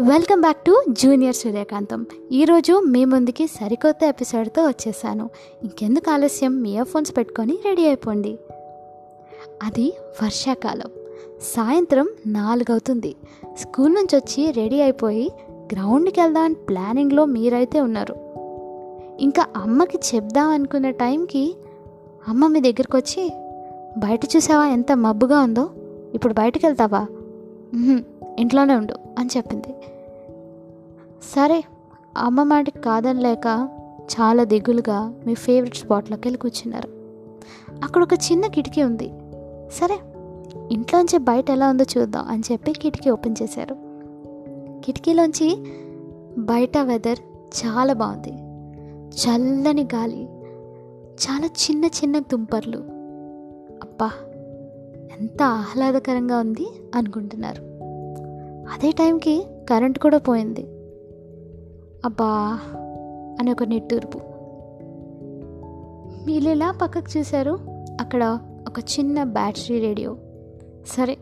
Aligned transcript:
Welcome 0.00 0.40
back 0.40 0.56
to 0.56 0.84
junior 0.88 1.34
Suryakantham. 1.34 2.06
ఈరోజు 2.32 2.82
మీ 2.88 3.04
ముందుకి 3.04 3.46
సరికొత్త 3.46 4.04
ఎపిసోడ్తో 4.04 4.66
వచ్చేసాను. 4.66 5.30
ఇంకెందుకు 5.62 6.10
ఆలస్యం? 6.10 6.62
మీ 6.62 6.70
ఇయర్ 6.70 6.88
ఫోన్స్ 6.88 7.16
పెట్టుకొని 7.16 7.58
రెడీ 7.64 7.86
అయిపోండి. 7.86 8.38
అది 9.62 9.92
వర్షాకాలం. 10.22 10.90
సాయంత్రం 11.42 12.08
నాలుగవుతుంది. 12.26 13.16
స్కూల్ 13.58 13.94
నుంచి 13.94 14.16
వచ్చి 14.16 14.50
రెడీ 14.50 14.80
అయిపోయి 14.80 15.30
గ్రౌండ్కి 15.72 16.20
వెళ్దాం 16.20 16.52
ప్లానింగ్లో 16.52 17.24
మీరైతే 17.24 17.80
ఉన్నారు. 17.80 18.14
ఇంకా 19.20 19.46
అమ్మకి 19.56 19.98
చెప్దాం 20.14 20.48
అనుకున్న 20.48 20.90
టైంకి 20.90 21.56
అమ్మ 22.28 22.46
మీ 22.46 22.60
దగ్గరికి 22.60 22.96
వచ్చి 22.96 23.30
బయట 23.98 24.20
చూసావా 24.36 24.66
ఎంత 24.66 24.92
మబ్బుగా 24.92 25.40
ఉందో? 25.40 25.70
ఇప్పుడు 26.14 26.34
బయటకు 26.34 26.66
వెళ్తావా? 26.66 27.06
ఇంట్లోనే 28.38 28.74
ఉండు 28.74 28.94
అని 29.18 29.28
చెప్పింది. 29.36 29.74
సరే 31.22 31.64
అమ్మ 32.18 32.42
మాటకి 32.42 32.78
కాదనలేక 32.78 33.68
చాలా 34.00 34.44
దిగులుగా 34.44 35.14
మీ 35.26 35.34
ఫేవరెట్ 35.34 35.76
స్పాట్లోకి 35.76 36.28
వెళ్ళి 36.28 36.38
కూర్చున్నారు. 36.38 36.88
అక్కడ 37.84 38.02
ఒక 38.02 38.14
చిన్న 38.14 38.46
కిటికీ 38.46 38.82
ఉంది. 38.82 39.08
సరే 39.72 39.98
ఇంట్లోంచి 40.70 41.18
బయట 41.18 41.50
ఎలా 41.50 41.68
ఉందో 41.68 41.84
చూద్దాం 41.98 42.28
అని 42.28 42.42
చెప్పి 42.52 42.72
కిటికీ 42.72 43.10
ఓపెన్ 43.10 43.34
చేశారు. 43.42 43.76
కిటికీలోంచి 44.84 45.64
బయట 46.38 46.78
వెదర్ 46.78 47.18
చాలా 47.66 47.92
బాగుంది. 47.92 48.32
చల్లని 49.08 49.82
గాలి 49.82 50.28
చాలా 50.98 51.46
చిన్న 51.46 51.84
చిన్న 51.84 52.18
తుంపర్లు. 52.18 52.78
అబ్బా 53.82 54.10
ఎంత 55.20 55.42
ఆహ్లాదకరంగా 55.42 56.38
ఉంది 56.38 56.66
అనుకుంటున్నారు. 56.94 57.62
అదే 58.72 58.90
టైంకి 58.90 59.46
కరెంట్ 59.70 59.98
కూడా 59.98 60.18
పోయింది. 60.18 60.66
అబ్బా 62.04 62.60
అని 63.40 63.52
ఒక 63.52 63.62
నిట్టూర్పు. 63.62 64.18
వీళ్ళు 66.26 66.50
ఎలా 66.50 66.70
పక్కకు 66.70 67.18
చూశారు? 67.18 67.58
అక్కడ 68.00 68.38
ఒక 68.68 68.78
చిన్న 68.78 69.22
బ్యాటరీ 69.22 69.80
రేడియో. 69.80 70.16
సరే 70.86 71.18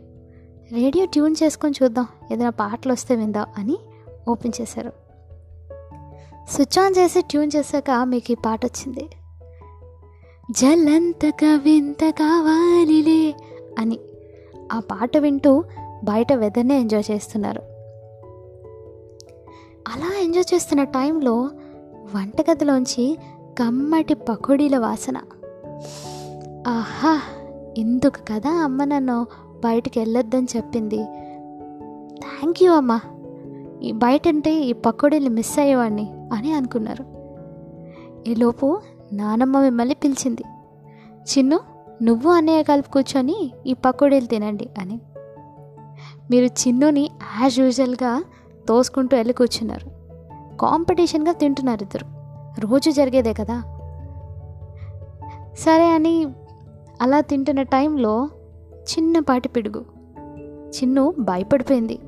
రేడియో 0.73 1.05
ట్యూన్ 1.05 1.37
చేసుకొని 1.43 1.75
చూద్దాం. 1.83 2.07
ఏదైనా 2.33 2.51
పాటలు 2.51 2.93
వస్తే 2.93 3.17
విందా 3.17 3.47
అని 3.59 3.77
ఓపెన్ 4.29 4.53
చేశారు. 4.61 4.93
స్విచ్ 6.51 6.79
ఆన్ 6.79 6.95
చేసి 6.99 7.23
ట్యూన్ 7.23 7.51
చేశాక 7.57 7.91
మీకు 8.05 8.33
ఈ 8.33 8.35
పాట 8.35 8.67
వచ్చింది. 8.67 9.09
జల్లంతగా 10.51 11.57
వింత 11.57 12.11
కావాలిలే 12.11 13.35
అని. 13.79 13.99
ఆ 14.73 14.81
పాట 14.81 15.17
వింటూ 15.17 15.65
బయట 16.05 16.33
వెదర్నే 16.33 16.81
ఎంజాయ్ 16.81 17.11
చేస్తున్నారు. 17.11 17.76
అలా 19.87 20.21
ఎంజాయ్ 20.21 20.55
చేస్తున్న 20.55 20.85
టైంలో 20.85 21.51
వంటగదిలోంచి 22.15 23.19
కమ్మటి 23.59 24.15
పకోడీల 24.15 24.79
వాసన. 24.79 25.17
ఆహా 26.69 27.21
ఇందుకు 27.77 28.25
కదా 28.29 28.51
అమ్మ 28.51 28.85
నన్ను 28.85 29.27
బయటికి 29.65 29.99
వెళ్ళొద్దని 29.99 30.47
చెప్పింది. 30.57 30.97
థ్యాంక్ 32.19 32.63
యూ 32.63 32.73
అమ్మ. 32.73 33.01
ఈ 33.83 33.93
బయట 33.93 34.29
అంటే 34.29 34.55
ఈ 34.55 34.73
పకోడీలు 34.73 35.31
మిస్ 35.31 35.59
అయ్యేవాడిని 35.59 36.11
అని 36.33 36.53
అనుకున్నారు. 36.53 37.05
ఈలోపు 38.31 38.81
నానమ్మ 39.13 39.61
మిమ్మల్ని 39.61 39.95
పిలిచింది. 39.95 40.43
చిన్ను 41.17 41.61
నువ్వు 42.03 42.31
అన్నయ్య 42.31 42.63
కలిపి 42.63 42.91
కూర్చొని 42.91 43.53
ఈ 43.67 43.73
పకోడీలు 43.73 44.27
తినండి 44.27 44.69
అని. 44.79 45.01
మీరు 46.31 46.45
చిన్నుని 46.45 47.11
యాజ్ 47.41 47.59
యూజువల్గా 47.59 48.23
తోసుకుంటూ 48.69 49.17
వెళ్ళి 49.17 49.35
కూర్చున్నారు. 49.35 49.91
కాంపిటీషన్గా 50.57 51.33
తింటున్నారు 51.33 51.83
ఇద్దరు. 51.83 52.07
రోజు 52.61 52.91
జరిగేదే 52.91 53.33
కదా. 53.33 53.63
సరే 55.59 55.95
అని 55.95 56.27
అలా 57.03 57.21
తింటున్న 57.21 57.63
టైంలో 57.63 58.29
చిన్నపాటి 58.75 59.49
పిడుగు. 59.49 59.85
చిన్ను 60.69 61.15
భయపడిపోయింది. 61.19 61.99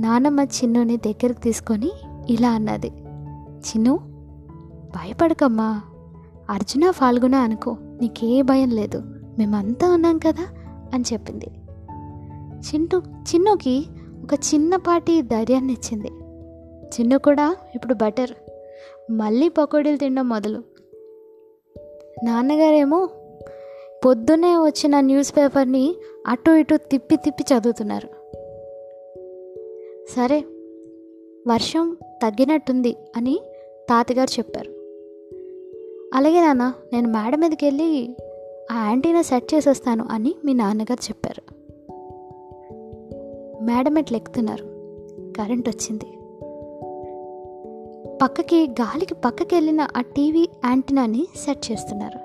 నానమ్మ 0.00 0.40
చిన్నుని 0.40 0.96
దగ్గరికి 0.96 1.40
తీసుకొని 1.40 1.92
ఇలా 2.28 2.50
అన్నది. 2.50 2.88
చిన్ను 3.58 3.96
భయపడకమ్మా. 4.96 5.82
అర్జున 6.50 6.90
ఫాల్గుణ 6.90 7.34
అనుకో. 7.34 7.76
నీకే 8.00 8.42
భయం 8.42 8.70
లేదు. 8.70 9.02
మేమంతా 9.38 9.92
ఉన్నాం 9.92 10.18
కదా 10.18 10.46
అని 10.94 11.04
చెప్పింది. 11.12 11.46
చింటూ 12.58 12.98
చిన్నుకి 13.00 13.86
ఒక 14.30 14.40
చిన్నపాటి 14.54 15.22
ధైర్యాన్ని 15.22 15.72
ఇచ్చింది. 15.72 16.08
చిన్ను 16.86 17.18
కూడా 17.18 17.56
ఇప్పుడు 17.74 17.94
బటర్. 17.94 18.30
మళ్ళీ 19.10 19.48
పకోడీలు 19.48 19.96
తినడం 19.96 20.28
మొదలు. 20.28 20.62
నాన్నగారేమో 22.24 23.08
పొద్దున్నే 24.04 24.56
వచ్చిన 24.56 25.00
న్యూస్ 25.00 25.36
పేపర్ని 25.36 25.94
అటు 26.26 26.50
ఇటు 26.50 26.76
తిప్పి 26.76 27.16
తిప్పి 27.16 27.44
చదువుతున్నారు. 27.54 28.08
సరే 30.10 30.40
వర్షం 31.48 31.96
తగ్గినట్టుంది 32.22 32.96
అని 33.16 33.40
తాతగారు 33.90 34.38
చెప్పారు. 34.38 34.70
అలాగే 36.14 36.40
నాన్న 36.40 36.74
నేను 36.92 37.08
మేడ 37.08 37.36
మీదకి 37.36 37.66
వెళ్ళి 37.66 38.16
ఆ 38.72 38.88
యాంటీనా 38.88 39.22
సెట్ 39.22 39.54
చేసేస్తాను 39.54 40.08
అని 40.10 40.34
మీ 40.44 40.52
నాన్నగారు 40.52 41.08
చెప్పారు. 41.08 41.59
మేడం 43.62 43.98
ఎట్లు 43.98 44.16
ఎక్కుతున్నారు? 44.16 44.64
కరెంట్ 45.38 45.68
వచ్చింది. 45.68 46.04
పక్కకి 48.22 48.70
గాలికి 48.80 49.14
పక్కకి 49.14 49.54
వెళ్ళిన 49.54 49.80
ఆ 49.96 50.00
టీవీ 50.00 50.48
యాంటీనాని 50.64 51.26
సెట్ 51.44 51.72
చేస్తున్నారు. 51.72 52.18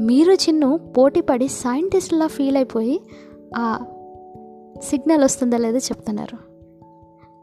మీరు 0.00 0.32
చిన్ను 0.32 0.78
పోటీపడి 0.98 1.48
సైంటిస్ట్లా 1.48 2.26
ఫీల్ 2.26 2.56
అయిపోయి 2.56 3.00
ఆ 3.56 3.78
సిగ్నల్ 4.82 5.24
వస్తుందా 5.24 5.56
లేదో 5.56 5.78
చెప్తున్నారు. 5.78 6.38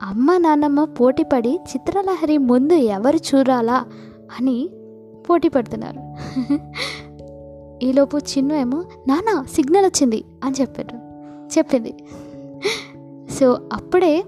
అమ్మ 0.01 0.37
నాన్నమ్మ 0.37 0.83
పోటీపడి 0.83 1.59
చిత్రలహరి 1.69 2.37
ముందు 2.37 2.73
ఎవరు 2.73 3.17
చూడాలా 3.17 3.85
అని 4.39 4.69
పోటీ 5.29 5.49
పడుతున్నారు. 5.49 5.99
ఈలోపు 7.83 8.17
చిన్ను 8.17 8.53
ఏమో 8.53 8.83
నాన్న 9.07 9.45
సిగ్నల్ 9.53 9.85
వచ్చింది 9.85 10.23
అని 10.43 10.55
చెప్పారు. 10.61 11.11
చెప్పింది. 11.57 11.93
సో 13.41 13.57
అప్పుడే 13.73 14.23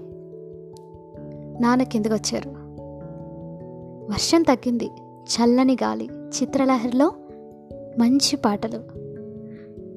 నాన్న 1.60 1.82
కిందకు 1.82 2.14
వచ్చారు 2.14 2.48
వర్షం 4.12 4.42
తగ్గింది. 4.42 4.90
చల్లని 5.24 5.76
గాలి 5.82 6.04
చిత్రలహరిలో 6.04 7.12
మంచి 7.98 8.36
పాటలు. 8.36 8.80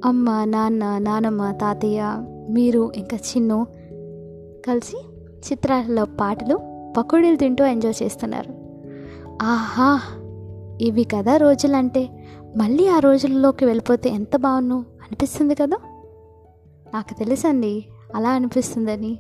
అమ్మ 0.06 0.44
నాన్న 0.44 0.98
నానమ్మ 0.98 1.52
తాతయ్య 1.52 2.24
మీరు 2.50 2.92
ఇంకా 2.96 3.18
చిన్ను 3.18 3.68
కలిసి 4.68 5.06
చిత్రాలలో 5.52 6.06
పాటలు 6.06 6.60
పకోడీలు 6.98 7.36
తింటూ 7.36 7.66
ఎంజాయ్ 7.66 8.04
చేస్తున్నారు. 8.04 8.54
ఆహా! 9.42 10.02
ఇవి 10.82 11.04
కదా 11.04 11.38
రోజులంటే. 11.38 12.10
మళ్ళీ 12.58 12.88
ఆ 12.88 13.00
రోజుల్లోకి 13.00 13.66
వెళ్ళిపోతే 13.66 14.10
ఎంత 14.10 14.38
బాగున్ను 14.38 14.76
అనిపిస్తుంది 14.76 15.56
కదా? 15.56 15.78
నాకు 16.94 17.20
తెలుసండి. 17.20 17.86
అలా 18.16 18.30
అనిపిస్తుందని. 18.30 19.20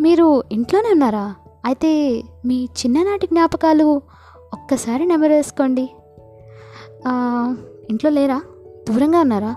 మీరు 0.00 0.42
ఇంట్లోనే 0.52 0.88
ఉన్నారా? 0.92 1.34
అయితే 1.64 2.22
మీ 2.46 2.64
చిన్ననాటి 2.64 3.26
జ్ఞాపకాలు 3.26 4.02
ఒక్కసారి 4.52 5.06
నెమరేసుకోండి. 5.06 5.90
ఇంట్లో 7.90 8.10
లేరా? 8.10 8.42
దూరంగా 8.88 9.20
ఉన్నారా? 9.20 9.52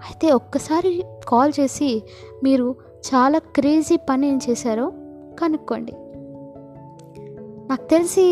అయితే 0.00 0.32
ఒక్కసారి 0.32 1.04
కాల్ 1.28 1.52
చేసి 1.60 2.02
మీరు 2.44 2.76
చాలా 3.08 3.38
క్రేజీ 3.38 3.96
పని 3.96 4.28
ఏం 4.28 4.40
చేశారో 4.50 4.86
కనుక్కోండి. 5.40 5.92
నాకు 7.70 7.84
తెలిసి 7.90 8.24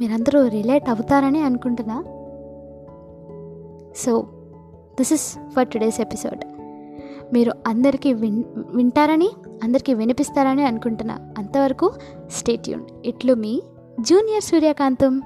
మీరందరూ 0.00 0.48
రిలేట్ 0.48 0.88
అవుతారని 0.88 1.42
అనుకుంటున్నా. 1.42 1.98
So 3.96 4.12
this 4.98 5.12
is 5.12 5.26
for 5.56 5.68
today's 5.68 6.00
episode 6.00 6.44
మీరు 7.32 7.52
అందరికీ 7.66 8.12
విన్ 8.12 8.44
వింటారని 8.56 9.30
అందరికీ 9.64 9.94
వినిపిస్తారని 9.94 10.64
అనుకుంటున్నా. 10.64 11.18
అంతవరకు 11.38 11.92
స్టేట్యూన్. 12.30 12.82
ఇట్లు 13.04 13.34
మీ 13.34 13.62
జూనియర్ 14.00 14.42
సూర్యకాంతం. 14.42 15.22